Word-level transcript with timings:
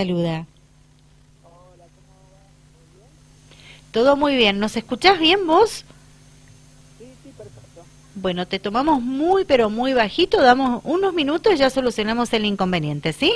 Saluda. 0.00 0.46
Todo 3.92 4.16
muy 4.16 4.34
bien. 4.34 4.58
¿Nos 4.58 4.74
escuchás 4.74 5.18
bien 5.18 5.46
vos? 5.46 5.84
Sí, 6.98 7.04
sí, 7.22 7.30
perfecto. 7.36 7.84
Bueno, 8.14 8.46
te 8.46 8.58
tomamos 8.58 9.02
muy, 9.02 9.44
pero 9.44 9.68
muy 9.68 9.92
bajito. 9.92 10.40
Damos 10.40 10.80
unos 10.84 11.12
minutos 11.12 11.52
y 11.52 11.58
ya 11.58 11.68
solucionamos 11.68 12.32
el 12.32 12.46
inconveniente, 12.46 13.12
¿sí? 13.12 13.30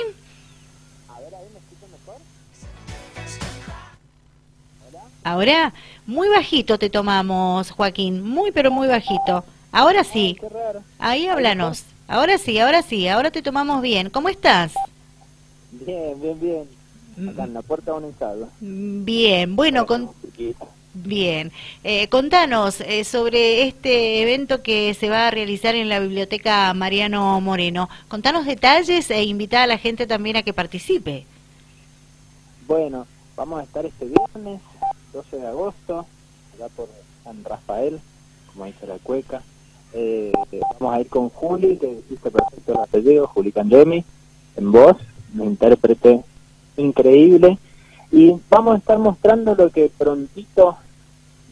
A 1.07 1.19
ver, 1.19 1.35
ahí 1.35 1.45
me 1.53 1.59
escucho 1.59 1.87
mejor. 1.91 2.19
Ahora, 5.23 5.71
muy 6.07 6.29
bajito 6.29 6.79
te 6.79 6.89
tomamos, 6.89 7.69
Joaquín. 7.69 8.23
Muy, 8.23 8.51
pero 8.51 8.71
muy 8.71 8.87
bajito. 8.87 9.45
Ahora 9.71 10.03
sí. 10.03 10.35
Qué 10.41 10.49
raro. 10.49 10.81
Ahí 10.97 11.27
háblanos. 11.27 11.83
Ahora 12.07 12.39
sí, 12.39 12.57
ahora 12.57 12.81
sí. 12.81 13.07
Ahora 13.07 13.29
te 13.29 13.43
tomamos 13.43 13.83
bien. 13.83 14.09
¿Cómo 14.09 14.29
estás? 14.29 14.73
Bien, 15.85 16.21
bien, 16.21 16.39
bien. 16.39 17.29
Acá 17.29 17.43
en 17.45 17.53
la 17.53 17.61
puerta 17.61 17.91
de 17.91 17.97
un 17.97 18.05
ensayo. 18.05 18.47
Bien. 18.59 19.55
Bueno, 19.55 19.85
con... 19.85 20.11
Bien. 20.93 21.51
Eh, 21.83 22.07
contanos 22.07 22.79
eh, 22.79 23.03
sobre 23.03 23.67
este 23.67 24.21
evento 24.21 24.63
que 24.63 24.93
se 24.93 25.09
va 25.09 25.27
a 25.27 25.31
realizar 25.31 25.75
en 25.75 25.89
la 25.89 25.99
Biblioteca 25.99 26.73
Mariano 26.73 27.39
Moreno. 27.41 27.89
Contanos 28.07 28.45
detalles 28.45 29.11
e 29.11 29.23
invita 29.23 29.63
a 29.63 29.67
la 29.67 29.77
gente 29.77 30.07
también 30.07 30.37
a 30.37 30.43
que 30.43 30.53
participe. 30.53 31.25
Bueno, 32.65 33.05
vamos 33.35 33.59
a 33.59 33.63
estar 33.63 33.85
este 33.85 34.05
viernes, 34.05 34.61
12 35.11 35.37
de 35.37 35.47
agosto, 35.47 36.05
acá 36.55 36.69
por 36.75 36.89
San 37.23 37.43
Rafael, 37.43 37.99
como 38.53 38.65
dice 38.65 38.87
la 38.87 38.97
cueca. 38.97 39.41
Eh, 39.93 40.31
vamos 40.79 40.95
a 40.95 41.01
ir 41.01 41.07
con 41.07 41.29
Juli, 41.29 41.77
que 41.77 41.87
dijiste 41.87 42.31
perfecto 42.31 42.71
el 42.71 42.79
apellido, 42.79 43.27
Juli 43.27 43.51
Cangemi, 43.51 44.03
en 44.55 44.71
voz, 44.71 44.97
un 45.35 45.47
intérprete 45.47 46.23
increíble. 46.77 47.57
Y 48.11 48.33
vamos 48.49 48.75
a 48.75 48.77
estar 48.77 48.97
mostrando 48.97 49.55
lo 49.55 49.69
que 49.69 49.91
prontito, 49.97 50.77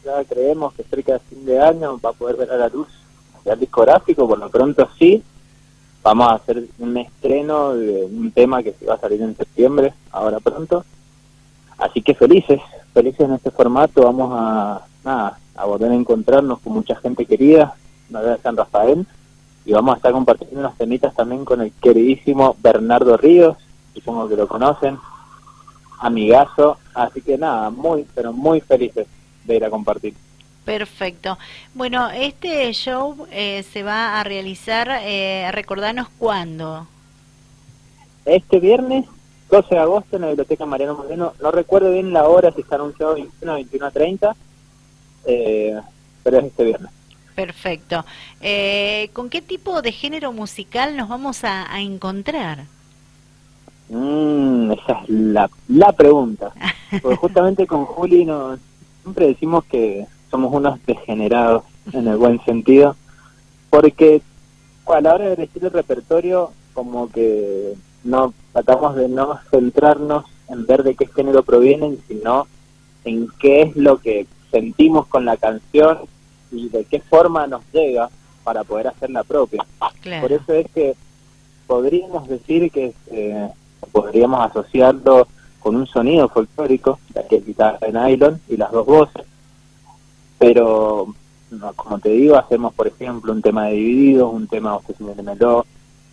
ya 0.04 0.24
creemos 0.24 0.74
que 0.74 0.84
cerca 0.84 1.14
de 1.14 1.18
fin 1.20 1.44
de 1.44 1.60
año 1.60 1.98
va 2.04 2.10
a 2.10 2.14
poder 2.14 2.36
ver 2.36 2.50
a 2.52 2.56
la 2.56 2.68
luz 2.68 2.88
el 3.44 3.60
discográfico, 3.60 4.26
por 4.26 4.38
lo 4.38 4.48
pronto 4.48 4.88
sí. 4.98 5.22
Vamos 6.02 6.28
a 6.28 6.34
hacer 6.34 6.64
un 6.78 6.96
estreno 6.98 7.74
de 7.74 8.04
un 8.04 8.30
tema 8.30 8.62
que 8.62 8.72
se 8.72 8.86
va 8.86 8.94
a 8.94 9.00
salir 9.00 9.22
en 9.22 9.36
septiembre, 9.36 9.94
ahora 10.10 10.38
pronto. 10.40 10.84
Así 11.78 12.02
que 12.02 12.14
felices, 12.14 12.60
felices 12.92 13.20
en 13.20 13.32
este 13.34 13.50
formato. 13.50 14.02
Vamos 14.02 14.30
a, 14.34 14.82
nada, 15.02 15.38
a 15.54 15.64
volver 15.64 15.90
a 15.90 15.94
encontrarnos 15.94 16.60
con 16.60 16.74
mucha 16.74 16.94
gente 16.96 17.24
querida, 17.24 17.74
una 18.10 18.20
vez 18.20 18.40
San 18.42 18.56
Rafael. 18.56 19.06
Y 19.64 19.72
vamos 19.72 19.94
a 19.94 19.96
estar 19.96 20.12
compartiendo 20.12 20.60
unas 20.60 20.76
temitas 20.76 21.14
también 21.14 21.44
con 21.46 21.62
el 21.62 21.72
queridísimo 21.72 22.54
Bernardo 22.62 23.16
Ríos, 23.16 23.56
supongo 23.94 24.28
que 24.28 24.36
lo 24.36 24.48
conocen, 24.48 24.98
amigazo. 26.00 26.78
Así 26.94 27.20
que 27.20 27.38
nada, 27.38 27.70
muy, 27.70 28.06
pero 28.14 28.32
muy 28.32 28.60
felices 28.60 29.06
de 29.44 29.56
ir 29.56 29.64
a 29.64 29.70
compartir. 29.70 30.14
Perfecto. 30.64 31.38
Bueno, 31.74 32.10
este 32.10 32.72
show 32.72 33.26
eh, 33.30 33.64
se 33.70 33.82
va 33.82 34.18
a 34.18 34.24
realizar, 34.24 34.88
eh, 35.02 35.50
recordanos 35.52 36.08
cuándo. 36.18 36.86
Este 38.24 38.58
viernes, 38.60 39.04
12 39.50 39.74
de 39.74 39.80
agosto, 39.80 40.16
en 40.16 40.22
la 40.22 40.28
Biblioteca 40.28 40.64
Mariano 40.64 40.94
Moreno. 40.94 41.34
No 41.40 41.50
recuerdo 41.50 41.90
bien 41.90 42.12
la 42.12 42.26
hora, 42.26 42.50
si 42.52 42.62
está 42.62 42.76
anunciado 42.76 43.14
21 43.14 43.54
21 43.54 43.90
30, 43.90 44.36
eh, 45.26 45.80
pero 46.22 46.38
es 46.38 46.44
este 46.44 46.64
viernes. 46.64 46.90
Perfecto. 47.34 48.04
Eh, 48.40 49.10
¿Con 49.12 49.28
qué 49.28 49.42
tipo 49.42 49.82
de 49.82 49.92
género 49.92 50.32
musical 50.32 50.96
nos 50.96 51.08
vamos 51.08 51.44
a, 51.44 51.70
a 51.70 51.80
encontrar? 51.80 52.64
Mm, 53.88 54.72
esa 54.72 54.92
es 55.02 55.08
la, 55.08 55.50
la 55.68 55.92
pregunta. 55.92 56.52
Porque 57.02 57.16
justamente 57.16 57.66
con 57.66 57.84
Juli 57.84 58.24
nos, 58.24 58.58
siempre 59.02 59.28
decimos 59.28 59.64
que 59.64 60.06
somos 60.30 60.52
unos 60.52 60.84
degenerados, 60.86 61.64
en 61.92 62.08
el 62.08 62.16
buen 62.16 62.42
sentido, 62.44 62.96
porque 63.70 64.22
a 64.86 65.00
la 65.00 65.14
hora 65.14 65.26
de 65.26 65.34
elegir 65.34 65.64
el 65.64 65.70
repertorio, 65.70 66.52
como 66.72 67.10
que 67.10 67.74
no 68.04 68.32
tratamos 68.52 68.96
de 68.96 69.08
no 69.08 69.38
centrarnos 69.50 70.24
en 70.48 70.66
ver 70.66 70.82
de 70.82 70.94
qué 70.94 71.06
género 71.06 71.42
provienen, 71.42 71.98
sino 72.08 72.46
en 73.04 73.28
qué 73.38 73.62
es 73.62 73.76
lo 73.76 73.98
que 73.98 74.26
sentimos 74.50 75.06
con 75.06 75.24
la 75.24 75.36
canción 75.36 75.98
y 76.50 76.68
de 76.68 76.84
qué 76.84 77.00
forma 77.00 77.46
nos 77.46 77.62
llega 77.72 78.08
para 78.44 78.64
poder 78.64 78.88
hacerla 78.88 79.24
propia. 79.24 79.64
Claro. 80.00 80.22
Por 80.22 80.32
eso 80.32 80.52
es 80.52 80.66
que 80.72 80.94
podríamos 81.66 82.28
decir 82.28 82.70
que 82.70 82.94
eh, 83.10 83.48
podríamos 83.88 84.50
asociarlo 84.50 85.26
con 85.60 85.76
un 85.76 85.86
sonido 85.86 86.28
folclórico, 86.28 86.98
la 87.14 87.26
que 87.26 87.36
es 87.36 87.46
guitarra 87.46 87.88
nylon 87.88 88.40
y 88.48 88.56
las 88.56 88.70
dos 88.70 88.86
voces, 88.86 89.24
pero 90.38 91.14
como 91.76 91.98
te 91.98 92.10
digo, 92.10 92.36
hacemos 92.36 92.74
por 92.74 92.86
ejemplo 92.86 93.32
un 93.32 93.42
tema 93.42 93.66
de 93.66 93.74
Divididos, 93.74 94.32
un 94.32 94.46
tema 94.46 94.78
de 94.86 94.94
Señor 94.94 95.16
de 95.16 95.22
Meló, 95.22 95.66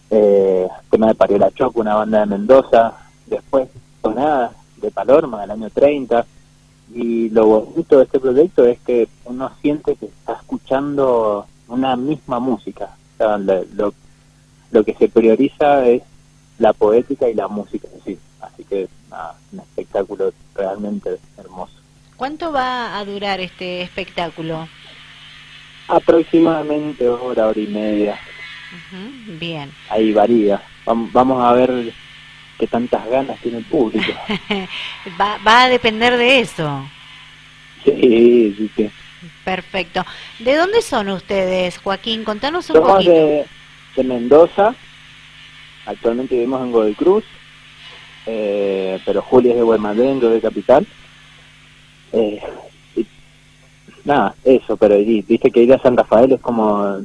eh, 0.09 0.67
tema 0.89 1.07
de 1.07 1.15
Pariola 1.15 1.51
Choco, 1.51 1.81
una 1.81 1.95
banda 1.95 2.19
de 2.21 2.25
Mendoza, 2.27 2.93
después 3.25 3.69
Tonada 4.01 4.51
de 4.77 4.91
Palorma 4.91 5.41
del 5.41 5.51
año 5.51 5.69
30, 5.69 6.25
y 6.93 7.29
lo 7.29 7.45
bonito 7.45 7.97
de 7.97 8.03
este 8.03 8.19
proyecto 8.19 8.65
es 8.65 8.79
que 8.81 9.07
uno 9.25 9.51
siente 9.61 9.95
que 9.95 10.07
está 10.07 10.33
escuchando 10.33 11.45
una 11.67 11.95
misma 11.95 12.39
música, 12.39 12.95
lo, 13.19 13.93
lo 14.71 14.83
que 14.83 14.93
se 14.95 15.07
prioriza 15.07 15.88
es 15.88 16.03
la 16.61 16.73
poética 16.73 17.27
y 17.27 17.33
la 17.33 17.47
música 17.47 17.88
en 17.94 18.03
sí, 18.03 18.19
así 18.39 18.63
que 18.63 18.88
nada, 19.09 19.35
un 19.51 19.59
espectáculo 19.59 20.31
realmente 20.55 21.17
hermoso. 21.38 21.73
¿Cuánto 22.16 22.51
va 22.51 22.97
a 22.97 23.03
durar 23.05 23.39
este 23.41 23.81
espectáculo? 23.81 24.67
Aproximadamente 25.88 27.09
hora, 27.09 27.47
hora 27.47 27.59
y 27.59 27.67
media, 27.67 28.19
Bien. 29.39 29.71
ahí 29.89 30.13
varía. 30.13 30.61
Vam- 30.85 31.11
Vamos 31.11 31.44
a 31.44 31.51
ver 31.53 31.91
qué 32.57 32.67
tantas 32.67 33.05
ganas 33.09 33.39
tiene 33.41 33.57
el 33.57 33.66
público. 33.66 34.13
va, 35.19 35.38
va 35.45 35.63
a 35.63 35.69
depender 35.69 36.16
de 36.16 36.39
eso. 36.39 36.85
Sí, 37.83 38.53
sí, 38.57 38.71
sí. 38.75 38.91
Perfecto. 39.44 40.05
¿De 40.39 40.55
dónde 40.55 40.81
son 40.81 41.09
ustedes, 41.09 41.77
Joaquín? 41.79 42.23
Contanos 42.23 42.69
un 42.69 42.75
Somos 42.77 42.91
poquito. 42.94 43.11
de, 43.11 43.45
de 43.97 44.03
Mendoza, 44.03 44.73
actualmente 45.86 46.36
vivimos 46.36 46.62
en 46.62 46.72
Godoy 46.72 46.96
Cruz, 46.96 47.24
eh, 48.25 49.00
pero 49.06 49.22
Juli 49.22 49.50
es 49.50 49.56
de 49.56 49.62
Guaymallén, 49.64 50.19
yo 50.22 50.30
de 50.30 50.42
Capital. 50.42 50.86
Eh, 52.14 52.42
y 52.96 53.06
nada, 54.03 54.36
eso, 54.44 54.78
pero 54.78 55.00
y, 55.00 55.22
viste 55.22 55.52
que 55.52 55.64
ir 55.64 55.74
a 55.74 55.81
San 55.81 55.96
Rafael 55.97 56.31
es 56.31 56.42
como 56.42 56.97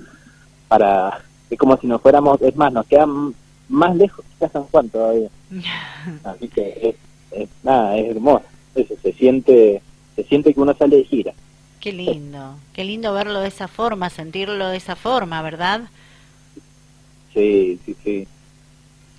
para 0.69 1.23
es 1.49 1.59
como 1.59 1.77
si 1.77 1.87
nos 1.87 2.03
fuéramos, 2.03 2.43
es 2.43 2.57
más, 2.57 2.73
nos 2.73 2.87
quedan 2.87 3.33
más 3.69 3.95
lejos 3.97 4.25
que 4.39 4.47
a 4.47 4.51
San 4.51 4.65
Juan 4.65 4.89
todavía. 4.89 5.29
Así 6.25 6.49
que 6.49 6.71
es, 7.31 7.41
es- 7.41 7.49
nada, 7.63 7.97
es 7.97 8.11
hermoso. 8.11 8.45
Eso, 8.75 8.95
se 9.03 9.13
siente, 9.13 9.81
se 10.17 10.25
siente 10.25 10.53
que 10.53 10.61
uno 10.61 10.75
sale 10.75 10.97
de 10.97 11.05
gira. 11.05 11.33
Qué 11.81 11.93
lindo, 11.93 12.57
qué 12.73 12.85
lindo 12.85 13.13
verlo 13.13 13.41
de 13.41 13.49
esa 13.49 13.69
forma, 13.69 14.11
sentirlo 14.11 14.69
de 14.69 14.77
esa 14.77 14.97
forma, 14.97 15.41
¿verdad? 15.41 15.83
Sí, 17.33 17.79
sí, 17.87 17.97
sí. 18.03 18.29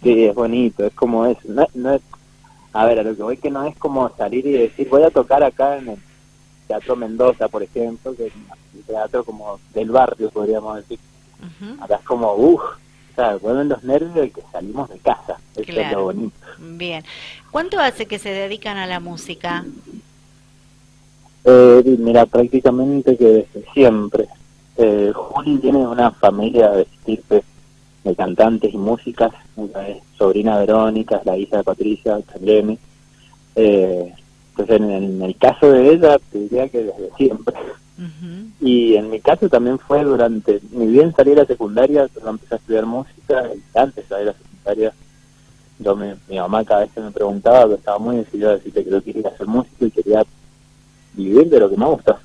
Sí, 0.03 0.25
es 0.25 0.35
bonito, 0.35 0.85
es 0.85 0.93
como 0.93 1.25
eso. 1.25 1.39
No, 1.45 1.67
no 1.73 1.93
es, 1.93 2.01
a 2.73 2.85
ver, 2.85 2.99
a 2.99 3.03
lo 3.03 3.15
que 3.15 3.23
voy 3.23 3.37
que 3.37 3.49
no 3.49 3.65
es 3.65 3.75
como 3.77 4.09
salir 4.15 4.45
y 4.45 4.51
decir, 4.51 4.87
voy 4.89 5.03
a 5.03 5.09
tocar 5.09 5.43
acá 5.43 5.77
en 5.77 5.89
el 5.89 5.97
Teatro 6.67 6.95
Mendoza, 6.95 7.47
por 7.47 7.63
ejemplo, 7.63 8.15
que 8.15 8.27
es 8.27 8.33
un 8.35 8.81
teatro 8.83 9.23
como 9.23 9.59
del 9.73 9.89
barrio, 9.89 10.29
podríamos 10.29 10.75
decir. 10.77 10.99
Ujú, 11.39 11.83
Acá 11.83 11.95
es 11.95 12.05
como, 12.05 12.33
uff, 12.35 12.61
o 12.61 13.15
sea, 13.15 13.35
vuelven 13.37 13.69
los 13.69 13.83
nervios 13.83 14.13
de 14.13 14.29
que 14.31 14.41
salimos 14.51 14.89
de 14.89 14.97
casa. 14.99 15.37
Eso 15.55 15.71
es 15.71 15.91
lo 15.91 16.03
bonito. 16.03 16.37
Bien. 16.59 17.03
¿Cuánto 17.51 17.79
hace 17.79 18.05
que 18.05 18.19
se 18.19 18.29
dedican 18.29 18.77
a 18.77 18.85
la 18.85 18.99
música? 18.99 19.65
Eh, 21.45 21.95
mira, 21.99 22.25
prácticamente 22.25 23.17
que 23.17 23.25
desde 23.25 23.71
siempre. 23.73 24.27
Eh, 24.75 25.11
Juli 25.15 25.57
tiene 25.57 25.79
una 25.79 26.11
familia 26.11 26.69
de 26.69 26.83
estirpe 26.83 27.43
de 28.03 28.15
cantantes 28.15 28.73
y 28.73 28.77
músicas. 28.77 29.31
Ella 29.57 29.87
es 29.87 29.97
sobrina 30.17 30.59
Verónica, 30.59 31.17
es 31.17 31.25
la 31.25 31.37
hija 31.37 31.57
de 31.57 31.63
Patricia 31.63 32.19
Chandemi. 32.31 32.77
Eh, 33.55 34.13
entonces, 34.51 34.75
en, 34.75 34.91
en 34.91 35.21
el 35.21 35.35
caso 35.37 35.71
de 35.71 35.93
ella, 35.93 36.17
te 36.31 36.39
diría 36.39 36.69
que 36.69 36.83
desde 36.83 37.09
siempre. 37.17 37.55
Y 38.61 38.95
en 38.95 39.09
mi 39.09 39.19
caso 39.19 39.49
también 39.49 39.79
fue 39.79 40.03
durante, 40.03 40.61
ni 40.71 40.85
bien 40.87 41.15
salí 41.15 41.31
de 41.31 41.37
la 41.37 41.45
secundaria, 41.45 42.07
yo 42.13 42.29
empecé 42.29 42.53
a 42.53 42.57
estudiar 42.57 42.85
música, 42.85 43.43
y 43.55 43.77
antes 43.77 44.03
de 44.03 44.09
salir 44.09 44.25
de 44.25 44.31
la 44.31 44.37
secundaria, 44.37 44.93
yo 45.79 45.95
me, 45.95 46.15
mi 46.27 46.37
mamá 46.37 46.63
cada 46.63 46.81
vez 46.81 46.91
que 46.91 47.01
me 47.01 47.11
preguntaba, 47.11 47.67
yo 47.67 47.75
estaba 47.75 47.97
muy 47.97 48.17
decidido 48.17 48.49
a 48.49 48.53
decirle 48.53 48.83
que 48.83 48.89
yo 48.91 49.03
quería 49.03 49.29
hacer 49.29 49.47
música 49.47 49.85
y 49.85 49.91
quería 49.91 50.23
vivir 51.13 51.49
de 51.49 51.59
lo 51.59 51.69
que 51.69 51.77
me 51.77 51.85
gusta. 51.85 52.19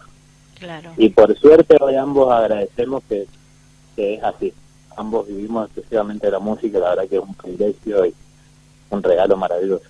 Claro. 0.58 0.90
Y 0.96 1.08
por 1.08 1.34
suerte 1.38 1.76
hoy 1.80 1.96
ambos 1.96 2.30
agradecemos 2.30 3.02
que, 3.08 3.26
que 3.96 4.14
es 4.14 4.24
así. 4.24 4.52
Ambos 4.96 5.26
vivimos 5.26 5.66
exclusivamente 5.66 6.26
de 6.26 6.32
la 6.32 6.38
música, 6.38 6.78
la 6.78 6.90
verdad 6.90 7.08
que 7.08 7.16
es 7.16 7.22
un 7.22 7.34
privilegio 7.34 8.06
y 8.06 8.14
un 8.90 9.02
regalo 9.02 9.36
maravilloso. 9.36 9.84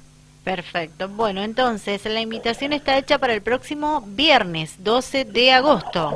Perfecto. 0.45 1.09
Bueno, 1.09 1.43
entonces 1.43 2.05
la 2.05 2.21
invitación 2.21 2.73
está 2.73 2.99
hecha 2.99 3.19
para 3.19 3.35
el 3.35 3.43
próximo 3.43 4.03
viernes, 4.07 4.75
12 4.83 5.25
de 5.25 5.53
agosto. 5.53 6.15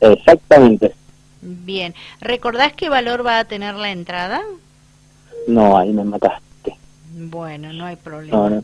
Exactamente. 0.00 0.94
Bien. 1.40 1.94
¿Recordás 2.20 2.72
qué 2.72 2.88
valor 2.88 3.26
va 3.26 3.40
a 3.40 3.44
tener 3.44 3.74
la 3.74 3.90
entrada? 3.90 4.42
No, 5.48 5.76
ahí 5.76 5.92
me 5.92 6.04
mataste. 6.04 6.76
Bueno, 7.14 7.72
no 7.72 7.86
hay 7.86 7.96
problema. 7.96 8.50
No, 8.50 8.62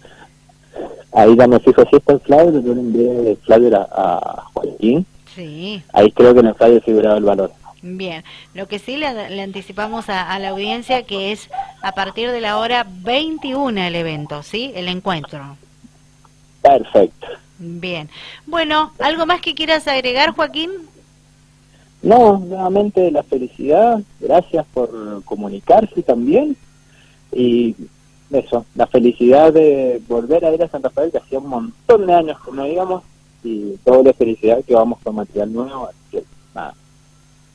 Ahí 1.13 1.35
ya 1.37 1.49
me 1.49 1.59
fijo 1.59 1.83
si 1.89 1.97
está 1.97 2.13
el 2.13 2.21
flyer, 2.21 2.63
yo 2.63 2.75
le 2.75 2.81
envié 2.81 3.31
el 3.31 3.37
flyer 3.39 3.75
a, 3.75 3.89
a 3.91 4.45
Joaquín. 4.53 5.07
Sí. 5.35 5.83
Ahí 5.93 6.13
creo 6.13 6.35
que 6.35 6.41
en 6.41 6.47
el 6.47 6.55
flyer 6.55 6.83
figuraba 6.83 7.17
el 7.17 7.25
valor. 7.25 7.51
Bien, 7.83 8.25
lo 8.55 8.67
que 8.67 8.79
sí 8.79 8.97
le, 8.97 9.07
anticipamos 9.07 10.09
a, 10.09 10.37
la 10.39 10.49
audiencia 10.49 11.05
que 11.05 11.33
es 11.33 11.49
a 11.83 11.93
partir 11.93 12.31
de 12.31 12.41
la 12.41 12.59
hora 12.59 12.85
21 12.89 13.81
el 13.81 13.95
evento, 13.95 14.43
¿sí? 14.43 14.73
El 14.75 14.89
encuentro. 14.89 15.57
Perfecto. 16.61 17.27
Bien. 17.59 18.09
Bueno, 18.47 18.93
¿algo 18.99 19.27
más 19.27 19.41
que 19.41 19.55
quieras 19.55 19.87
agregar, 19.87 20.33
Joaquín? 20.33 20.71
No, 22.03 22.39
nuevamente 22.39 23.11
la 23.11 23.23
felicidad, 23.23 24.01
gracias 24.21 24.65
por 24.73 25.23
comunicarse 25.25 26.03
también 26.03 26.57
y 27.33 27.75
eso, 28.31 28.67
la 28.75 28.87
felicidad 28.87 29.53
de 29.53 30.03
volver 30.07 30.45
a 30.45 30.55
ir 30.55 30.63
a 30.63 30.69
Santa 30.69 30.91
Fe, 30.91 31.11
que 31.11 31.19
hacía 31.19 31.39
un 31.39 31.49
montón 31.49 32.07
de 32.07 32.15
años 32.15 32.39
que 32.45 32.53
no 32.53 32.67
íbamos 32.67 33.03
y 33.43 33.77
toda 33.85 34.03
la 34.03 34.13
felicidad 34.13 34.63
que 34.65 34.75
vamos 34.75 34.99
con 35.03 35.17
material 35.17 35.53
nuevo, 35.53 35.87
así 35.87 35.99
que 36.11 36.25
nada, 36.55 36.75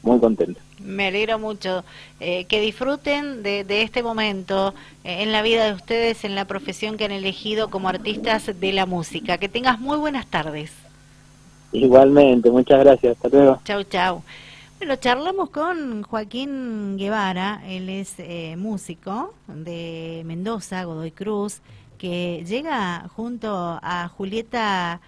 muy 0.04 0.20
contento. 0.20 0.60
Me 0.80 1.08
alegro 1.08 1.40
mucho. 1.40 1.84
Eh, 2.20 2.46
que 2.46 2.62
disfruten 2.62 3.42
de, 3.42 3.82
este 3.82 4.04
momento 4.04 4.74
eh, 5.04 5.24
en 5.24 5.32
la 5.32 5.42
vida 5.42 5.66
de 5.66 5.74
ustedes, 5.74 6.24
en 6.26 6.36
la 6.36 6.46
profesión 6.46 6.98
que 6.98 7.06
han 7.06 7.12
elegido 7.12 7.70
como 7.70 7.90
artistas 7.90 8.60
de 8.60 8.74
la 8.74 8.86
música. 8.86 9.38
Que 9.38 9.50
tengas 9.50 9.80
muy 9.80 9.98
buenas 9.98 10.28
tardes. 10.28 10.72
Igualmente, 11.72 12.52
muchas 12.52 12.80
gracias. 12.82 13.16
Hasta 13.16 13.30
luego. 13.30 13.60
Chau, 13.64 13.84
chau. 13.84 14.24
Bueno, 14.78 14.98
charlamos 14.98 15.50
con 15.50 16.04
Joaquín 16.04 16.98
Guevara, 16.98 17.62
él 17.66 17.88
es 17.88 18.16
eh, 18.18 18.56
músico 18.58 19.34
de 19.48 20.24
Mendoza, 20.26 20.84
Godoy 20.84 21.12
Cruz, 21.12 21.62
que 21.98 22.44
llega 22.46 23.08
junto 23.16 23.80
a 23.82 24.10
Julieta 24.10 25.00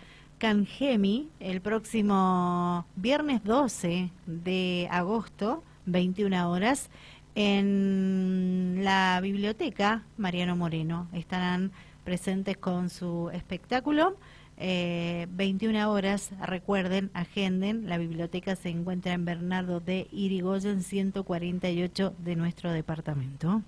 Cangemi 0.45 1.31
el 1.39 1.59
próximo 1.59 2.86
viernes 2.95 3.44
12 3.44 4.12
de 4.27 4.88
agosto, 4.92 5.63
21 5.88 6.51
horas, 6.51 6.92
en 7.33 8.81
la 8.83 9.19
biblioteca 9.24 10.03
Mariano 10.18 10.56
Moreno. 10.56 11.07
Estarán 11.13 11.71
presentes 12.03 12.57
con 12.57 12.92
su 12.92 13.31
espectáculo. 13.33 14.18
21 14.57 15.80
eh, 15.80 15.86
horas, 15.86 16.30
recuerden, 16.39 17.09
agenden, 17.15 17.89
la 17.89 17.97
biblioteca 17.97 18.56
se 18.56 18.69
encuentra 18.69 19.13
en 19.13 19.25
Bernardo 19.25 19.80
de 19.80 20.07
Irigoyen 20.12 20.83
148 20.83 22.13
de 22.19 22.36
nuestro 22.36 22.71
departamento. 22.71 23.63